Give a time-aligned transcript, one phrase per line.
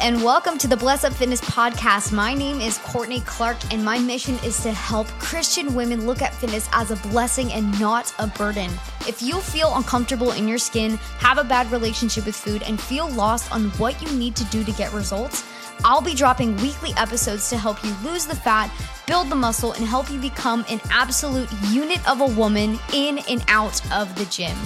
[0.00, 2.12] and welcome to the Bless Up Fitness podcast.
[2.12, 6.32] My name is Courtney Clark, and my mission is to help Christian women look at
[6.32, 8.70] fitness as a blessing and not a burden.
[9.08, 13.08] If you feel uncomfortable in your skin, have a bad relationship with food, and feel
[13.10, 15.44] lost on what you need to do to get results,
[15.84, 18.70] I'll be dropping weekly episodes to help you lose the fat,
[19.06, 23.44] build the muscle, and help you become an absolute unit of a woman in and
[23.48, 24.56] out of the gym.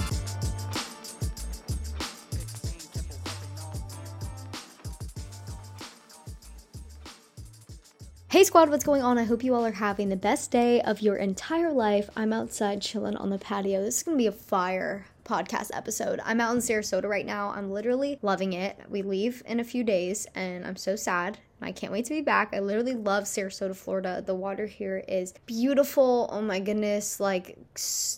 [8.33, 9.19] Hey squad, what's going on?
[9.19, 12.09] I hope you all are having the best day of your entire life.
[12.15, 13.83] I'm outside chilling on the patio.
[13.83, 16.19] This is gonna be a fire podcast episode.
[16.25, 17.51] I'm out in Sarasota right now.
[17.51, 18.75] I'm literally loving it.
[18.89, 22.21] We leave in a few days and I'm so sad I can't wait to be
[22.21, 22.53] back.
[22.53, 24.23] I literally love Sarasota, Florida.
[24.25, 26.29] The water here is beautiful.
[26.31, 27.57] Oh my goodness, like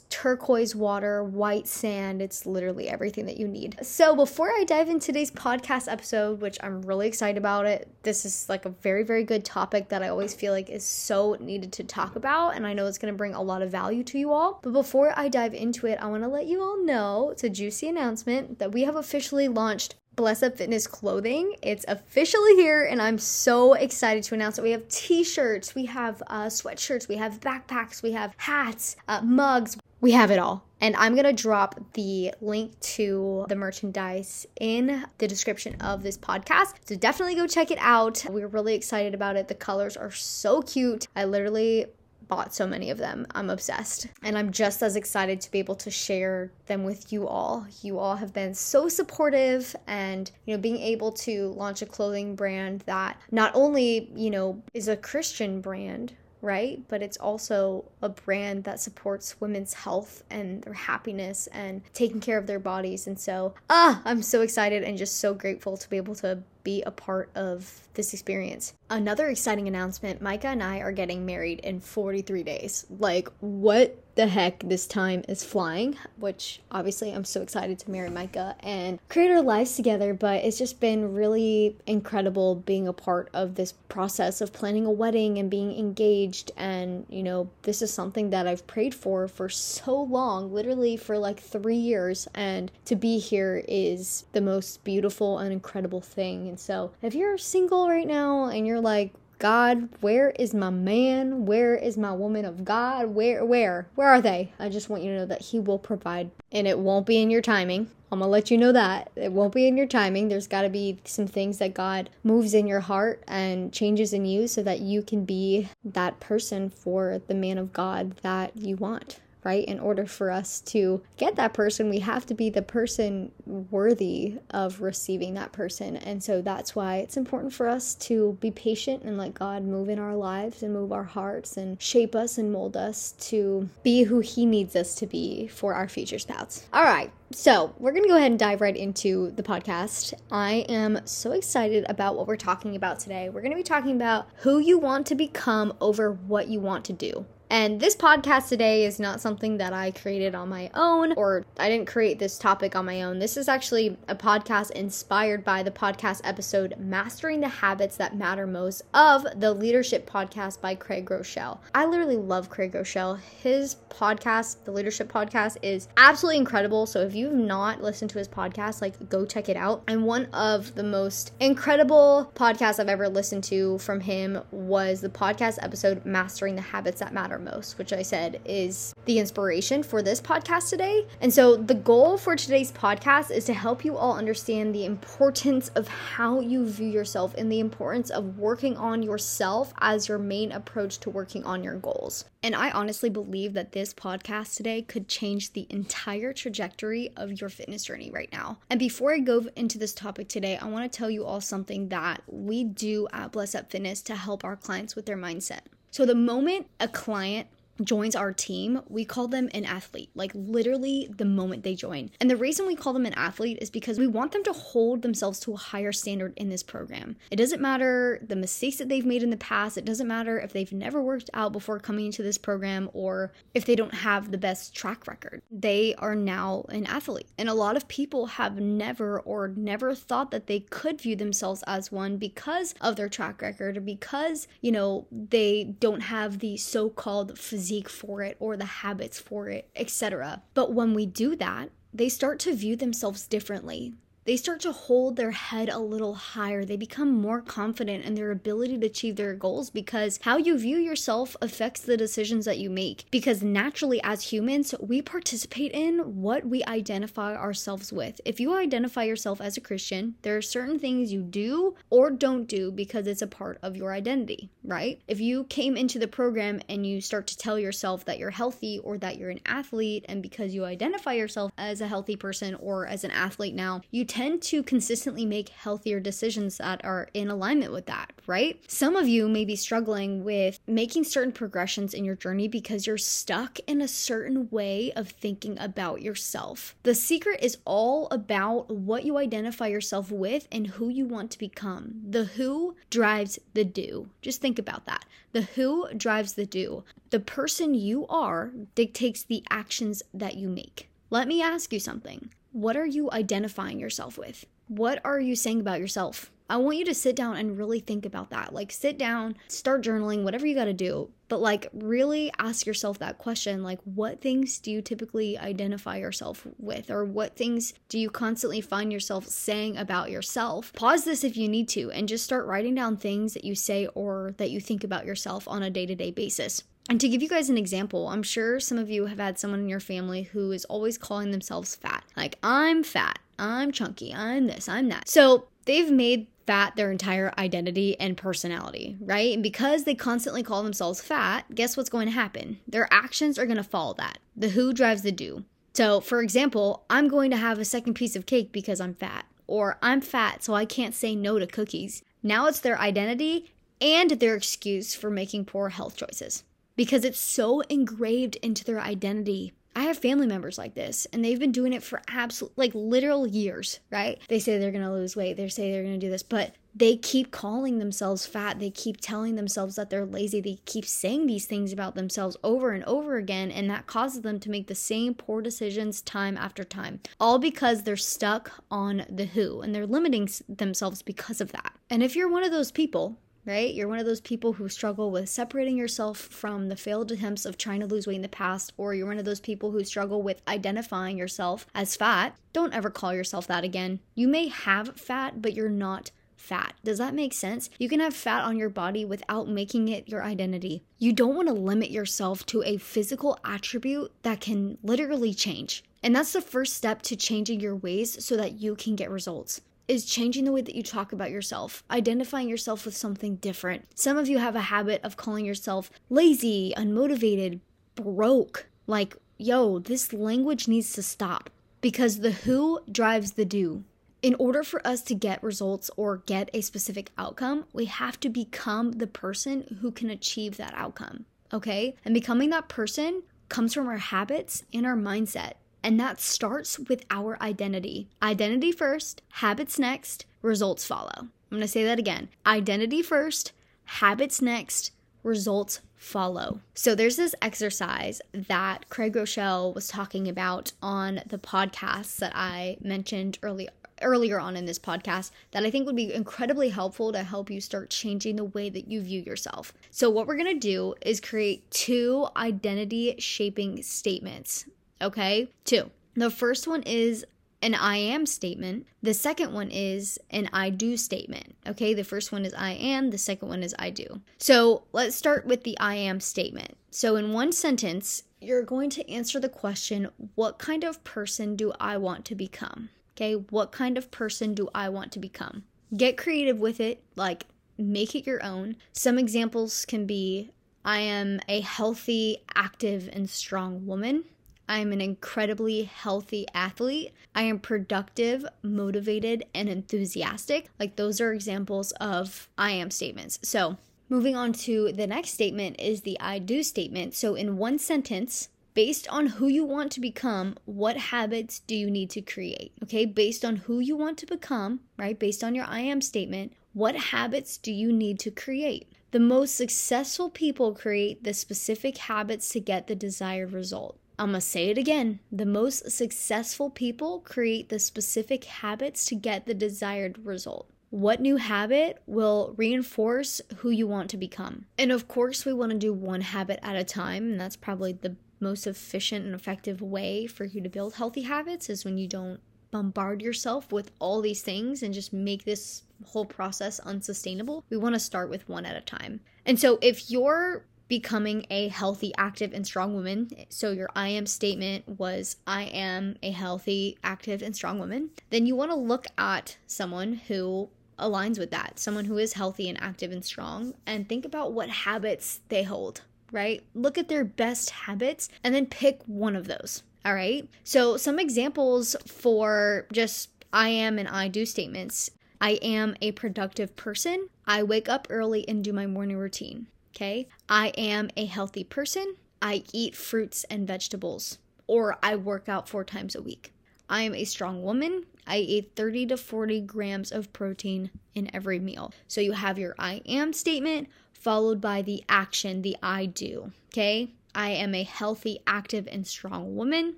[0.10, 2.22] turquoise water, white sand.
[2.22, 3.78] It's literally everything that you need.
[3.82, 8.26] So, before I dive into today's podcast episode, which I'm really excited about it, this
[8.26, 11.74] is like a very, very good topic that I always feel like is so needed
[11.74, 12.56] to talk about.
[12.56, 14.60] And I know it's going to bring a lot of value to you all.
[14.64, 17.50] But before I dive into it, I want to let you all know it's a
[17.50, 21.56] juicy announcement that we have officially launched Bless Up Fitness clothing.
[21.62, 25.86] It's officially here, and I'm so excited to announce that we have t shirts, we
[25.86, 29.78] have uh, sweatshirts, we have backpacks, we have hats, uh, mugs.
[30.02, 30.64] We have it all.
[30.82, 36.18] And I'm going to drop the link to the merchandise in the description of this
[36.18, 36.74] podcast.
[36.86, 38.24] So definitely go check it out.
[38.30, 39.48] We're really excited about it.
[39.48, 41.08] The colors are so cute.
[41.16, 41.88] I literally
[42.28, 43.28] bought so many of them.
[43.32, 44.08] I'm obsessed.
[44.24, 47.68] And I'm just as excited to be able to share them with you all.
[47.82, 52.36] You all have been so supportive and, you know, being able to launch a clothing
[52.36, 56.82] brand that not only, you know, is a Christian brand, right?
[56.88, 62.38] But it's also a brand that supports women's health and their happiness and taking care
[62.38, 63.08] of their bodies.
[63.08, 66.82] And so, ah, I'm so excited and just so grateful to be able to be
[66.82, 68.74] a part of this experience.
[68.90, 72.86] Another exciting announcement Micah and I are getting married in 43 days.
[73.00, 74.60] Like, what the heck?
[74.64, 79.42] This time is flying, which obviously I'm so excited to marry Micah and create our
[79.42, 80.14] lives together.
[80.14, 84.92] But it's just been really incredible being a part of this process of planning a
[84.92, 86.52] wedding and being engaged.
[86.56, 91.18] And, you know, this is something that I've prayed for for so long, literally for
[91.18, 92.28] like three years.
[92.34, 96.55] And to be here is the most beautiful and incredible thing.
[96.58, 101.46] So if you're single right now and you're like, God, where is my man?
[101.46, 103.08] Where is my woman of God?
[103.08, 104.54] Where, where, where are they?
[104.60, 107.30] I just want you to know that He will provide, and it won't be in
[107.30, 107.90] your timing.
[108.12, 110.30] I'm gonna let you know that it won't be in your timing.
[110.30, 114.26] There's got to be some things that God moves in your heart and changes in
[114.26, 118.78] you so that you can be that person for the man of God that you
[118.78, 119.64] want right?
[119.66, 124.40] In order for us to get that person, we have to be the person worthy
[124.50, 125.96] of receiving that person.
[125.96, 129.88] And so that's why it's important for us to be patient and let God move
[129.88, 134.04] in our lives and move our hearts and shape us and mold us to be
[134.04, 136.66] who He needs us to be for our future spouse.
[136.74, 137.12] All right.
[137.32, 140.14] So, we're going to go ahead and dive right into the podcast.
[140.32, 143.30] I am so excited about what we're talking about today.
[143.30, 146.86] We're going to be talking about who you want to become over what you want
[146.86, 147.26] to do.
[147.50, 151.70] And this podcast today is not something that I created on my own, or I
[151.70, 153.20] didn't create this topic on my own.
[153.20, 158.48] This is actually a podcast inspired by the podcast episode Mastering the Habits That Matter
[158.48, 161.60] Most of the Leadership Podcast by Craig Groeschel.
[161.76, 163.20] I literally love Craig Groeschel.
[163.20, 166.88] His podcast, the Leadership Podcast, is absolutely incredible.
[166.88, 169.84] So if you've not listened to his podcast, like go check it out.
[169.88, 175.10] And one of the most incredible podcasts I've ever listened to from him was the
[175.10, 180.02] podcast episode Mastering the Habits That matter most, which I said is the inspiration for
[180.02, 181.08] this podcast today.
[181.22, 185.70] And so the goal for today's podcast is to help you all understand the importance
[185.70, 190.52] of how you view yourself and the importance of working on yourself as your main
[190.52, 192.26] approach to working on your goals.
[192.44, 197.50] And I honestly believe that this podcast today could change the entire trajectory of your
[197.50, 198.60] fitness journey right now.
[198.70, 201.90] And before I go into this topic today, I want to tell you all something
[201.90, 205.62] that we do at Bless Up Fitness to help our clients with their mindset.
[205.96, 207.48] So the moment a client
[207.84, 212.10] joins our team, we call them an athlete, like literally the moment they join.
[212.22, 215.02] And the reason we call them an athlete is because we want them to hold
[215.02, 217.16] themselves to a higher standard in this program.
[217.32, 220.54] It doesn't matter the mistakes that they've made in the past, it doesn't matter if
[220.54, 224.38] they've never worked out before coming into this program or if they don't have the
[224.38, 225.42] best track record.
[225.52, 227.28] They are now an athlete.
[227.38, 231.64] And a lot of people have never or never thought that they could view themselves
[231.68, 236.58] as one because of their track record or because, you know, they don't have the
[236.58, 240.44] so called physique physique for it or the habits for it, etc.
[240.54, 243.96] But when we do that, they start to view themselves differently.
[244.26, 246.66] They start to hold their head a little higher.
[246.66, 250.78] They become more confident in their ability to achieve their goals because how you view
[250.78, 253.06] yourself affects the decisions that you make.
[253.12, 258.20] Because naturally, as humans, we participate in what we identify ourselves with.
[258.26, 262.48] If you identify yourself as a Christian, there are certain things you do or don't
[262.48, 265.00] do because it's a part of your identity, right?
[265.08, 268.80] If you came into the program and you start to tell yourself that you're healthy
[268.80, 272.88] or that you're an athlete, and because you identify yourself as a healthy person or
[272.88, 277.74] as an athlete now, you tend to consistently make healthier decisions that are in alignment
[277.74, 278.64] with that, right?
[278.66, 282.98] Some of you may be struggling with making certain progressions in your journey because you're
[282.98, 286.78] stuck in a certain way of thinking about yourself.
[286.84, 291.38] The secret is all about what you identify yourself with and who you want to
[291.38, 291.96] become.
[292.10, 294.08] The who drives the do.
[294.22, 295.04] Just think about that.
[295.34, 296.86] The who drives the do.
[297.10, 300.88] The person you are dictates the actions that you make.
[301.10, 302.30] Let me ask you something.
[302.56, 304.46] What are you identifying yourself with?
[304.70, 306.32] What are you saying about yourself?
[306.50, 308.54] I want you to sit down and really think about that.
[308.54, 311.10] Like, sit down, start journaling, whatever you got to do.
[311.28, 316.48] But, like, really ask yourself that question like, what things do you typically identify yourself
[316.58, 316.90] with?
[316.90, 320.72] Or what things do you constantly find yourself saying about yourself?
[320.72, 323.88] Pause this if you need to and just start writing down things that you say
[323.88, 326.64] or that you think about yourself on a day to day basis.
[326.88, 329.62] And to give you guys an example, I'm sure some of you have had someone
[329.62, 332.04] in your family who is always calling themselves fat.
[332.16, 335.10] Like, I'm fat, I'm chunky, I'm this, I'm that.
[335.10, 339.34] So they've made fat their entire identity and personality, right?
[339.34, 342.60] And because they constantly call themselves fat, guess what's going to happen?
[342.68, 344.20] Their actions are going to follow that.
[344.36, 345.44] The who drives the do.
[345.74, 349.26] So, for example, I'm going to have a second piece of cake because I'm fat,
[349.48, 352.04] or I'm fat, so I can't say no to cookies.
[352.22, 356.44] Now it's their identity and their excuse for making poor health choices
[356.76, 359.54] because it's so engraved into their identity.
[359.76, 363.28] I have family members like this, and they've been doing it for absolute, like literal
[363.28, 364.22] years, right?
[364.30, 367.32] They say they're gonna lose weight, they say they're gonna do this, but they keep
[367.32, 368.60] calling themselves fat.
[368.60, 370.42] They keep telling themselves that they're lazy.
[370.42, 374.42] They keep saying these things about themselves over and over again, and that causes them
[374.42, 377.00] to make the same poor decisions time after time.
[377.18, 381.74] All because they're stuck on the who and they're limiting themselves because of that.
[381.90, 383.74] And if you're one of those people, right?
[383.74, 387.58] You're one of those people who struggle with separating yourself from the failed attempts of
[387.58, 390.22] trying to lose weight in the past, or you're one of those people who struggle
[390.22, 392.36] with identifying yourself as fat.
[392.54, 394.00] Don't ever call yourself that again.
[394.16, 396.74] You may have fat, but you're not fat.
[396.84, 397.70] Does that make sense?
[397.80, 400.84] You can have fat on your body without making it your identity.
[400.98, 405.84] You don't want to limit yourself to a physical attribute that can literally change.
[406.04, 409.62] And that's the first step to changing your ways so that you can get results
[409.88, 413.86] is changing the way that you talk about yourself, identifying yourself with something different.
[413.96, 417.60] Some of you have a habit of calling yourself lazy, unmotivated,
[417.96, 418.68] broke.
[418.88, 421.50] Like, yo, this language needs to stop
[421.82, 423.84] because the who drives the do.
[424.22, 428.30] In order for us to get results or get a specific outcome, we have to
[428.30, 431.26] become the person who can achieve that outcome.
[431.54, 431.96] Okay?
[432.04, 435.54] And becoming that person comes from our habits and our mindset.
[435.86, 438.08] And that starts with our identity.
[438.20, 441.12] Identity first, habits next, results follow.
[441.16, 442.30] I'm gonna say that again.
[442.44, 443.52] Identity first,
[443.84, 444.90] habits next,
[445.22, 446.62] results follow.
[446.74, 452.78] So there's this exercise that Craig Groeschel was talking about on the podcast that I
[452.82, 453.70] mentioned earlier
[454.02, 457.62] earlier on in this podcast that I think would be incredibly helpful to help you
[457.62, 459.72] start changing the way that you view yourself.
[459.92, 464.66] So what we're going to do is create two identity shaping statements.
[465.02, 465.50] Okay?
[465.64, 465.92] Two.
[466.16, 467.26] The first one is
[467.62, 468.86] an I am statement.
[469.02, 471.56] The second one is an I do statement.
[471.68, 474.22] Okay, the first one is I am, the second one is I do.
[474.38, 476.78] So let's start with the I am statement.
[476.92, 481.74] So, in one sentence, you're going to answer the question What kind of person do
[481.80, 482.90] I want to become?
[483.16, 485.64] Okay, what kind of person do I want to become?
[485.96, 487.46] Get creative with it, like
[487.78, 488.76] make it your own.
[488.94, 490.52] Some examples can be
[490.84, 494.26] I am a healthy, active, and strong woman.
[494.68, 497.14] I am an incredibly healthy athlete.
[497.34, 500.70] I am productive, motivated, and enthusiastic.
[500.80, 503.40] Like, those are examples of I am statements.
[503.44, 503.78] So,
[504.10, 507.14] moving on to the next statement is the I do statement.
[507.14, 511.90] So, in one sentence, based on who you want to become, what habits do you
[511.90, 512.74] need to create?
[512.84, 515.18] Okay, based on who you want to become, right?
[515.18, 518.92] Based on your I am statement, what habits do you need to create?
[519.12, 523.98] The most successful people create the specific habits to get the desired result.
[524.18, 525.20] I'm gonna say it again.
[525.32, 530.70] The most successful people create the specific habits to get the desired result.
[530.90, 534.66] What new habit will reinforce who you want to become?
[534.78, 537.92] And of course, we want to do one habit at a time, and that's probably
[537.94, 542.08] the most efficient and effective way for you to build healthy habits is when you
[542.08, 542.40] don't
[542.72, 547.64] bombard yourself with all these things and just make this whole process unsustainable.
[547.70, 549.22] We want to start with one at a time.
[549.46, 553.30] And so if you're becoming a healthy, active, and strong woman.
[553.50, 558.12] So, your I am statement was I am a healthy, active, and strong woman.
[558.30, 562.70] Then you want to look at someone who aligns with that, someone who is healthy
[562.70, 566.02] and active and strong, and think about what habits they hold,
[566.32, 566.64] right?
[566.74, 569.84] Look at their best habits and then pick one of those.
[570.06, 570.48] All right.
[570.64, 575.10] So, some examples for just I am and I do statements.
[575.42, 577.30] I am a productive person.
[577.46, 579.68] I wake up early and do my morning routine.
[579.96, 580.28] Okay.
[580.50, 582.16] I am a healthy person.
[582.42, 586.54] I eat fruits and vegetables, or I work out four times a week.
[586.90, 588.06] I am a strong woman.
[588.28, 591.94] I eat 30 to 40 grams of protein in every meal.
[592.08, 596.52] So you have your I am statement followed by the action, the I do.
[596.74, 597.14] Okay.
[597.34, 599.96] I am a healthy, active, and strong woman.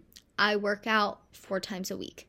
[0.37, 2.27] I work out four times a week.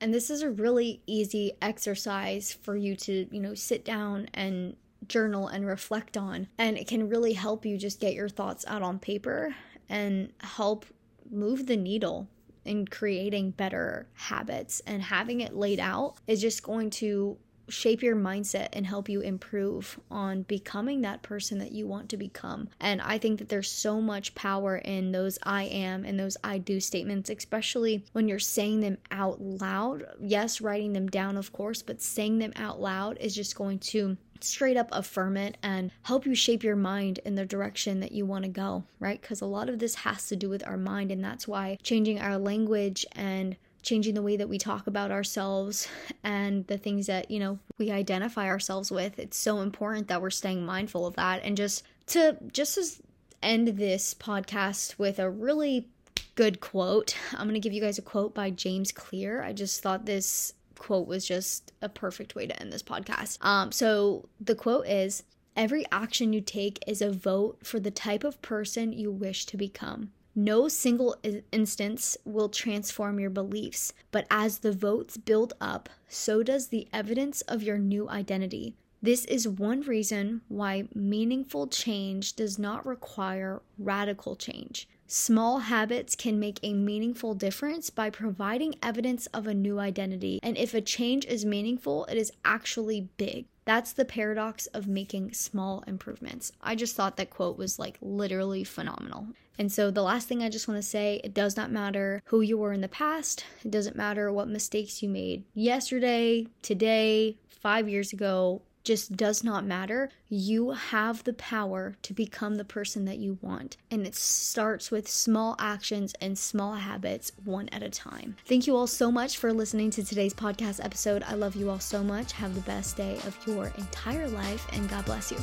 [0.00, 4.76] And this is a really easy exercise for you to, you know, sit down and
[5.10, 6.48] journal and reflect on.
[6.56, 9.54] And it can really help you just get your thoughts out on paper
[9.90, 10.86] and help
[11.30, 12.28] move the needle
[12.64, 14.80] in creating better habits.
[14.86, 17.36] And having it laid out is just going to
[17.70, 22.16] shape your mindset and help you improve on becoming that person that you want to
[22.16, 22.68] become.
[22.80, 26.58] And I think that there's so much power in those I am and those I
[26.58, 30.04] do statements, especially when you're saying them out loud.
[30.20, 34.16] Yes, writing them down, of course, but saying them out loud is just going to
[34.44, 38.26] straight up affirm it and help you shape your mind in the direction that you
[38.26, 39.20] want to go, right?
[39.20, 42.20] Because a lot of this has to do with our mind, and that's why changing
[42.20, 45.88] our language and changing the way that we talk about ourselves
[46.22, 49.18] and the things that, you know, we identify ourselves with.
[49.18, 53.00] It's so important that we're staying mindful of that and just to just as
[53.42, 55.88] end this podcast with a really
[56.34, 57.16] good quote.
[57.32, 59.42] I'm going to give you guys a quote by James Clear.
[59.42, 63.38] I just thought this quote was just a perfect way to end this podcast.
[63.44, 65.22] Um so the quote is
[65.56, 69.56] Every action you take is a vote for the type of person you wish to
[69.56, 70.12] become.
[70.34, 71.16] No single
[71.50, 77.40] instance will transform your beliefs, but as the votes build up, so does the evidence
[77.42, 78.74] of your new identity.
[79.02, 84.88] This is one reason why meaningful change does not require radical change.
[85.12, 90.38] Small habits can make a meaningful difference by providing evidence of a new identity.
[90.40, 93.46] And if a change is meaningful, it is actually big.
[93.64, 96.52] That's the paradox of making small improvements.
[96.62, 99.26] I just thought that quote was like literally phenomenal.
[99.58, 102.40] And so, the last thing I just want to say it does not matter who
[102.40, 107.88] you were in the past, it doesn't matter what mistakes you made yesterday, today, five
[107.88, 110.10] years ago, just does not matter.
[110.28, 113.76] You have the power to become the person that you want.
[113.90, 118.36] And it starts with small actions and small habits, one at a time.
[118.46, 121.22] Thank you all so much for listening to today's podcast episode.
[121.24, 122.32] I love you all so much.
[122.32, 125.38] Have the best day of your entire life, and God bless you.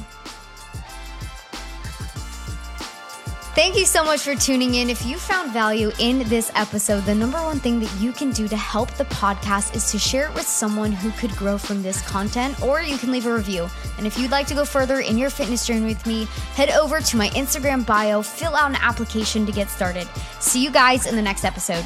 [3.57, 4.87] Thank you so much for tuning in.
[4.87, 8.47] If you found value in this episode, the number one thing that you can do
[8.47, 11.99] to help the podcast is to share it with someone who could grow from this
[12.03, 13.67] content, or you can leave a review.
[13.97, 17.01] And if you'd like to go further in your fitness journey with me, head over
[17.01, 20.07] to my Instagram bio, fill out an application to get started.
[20.39, 21.83] See you guys in the next episode.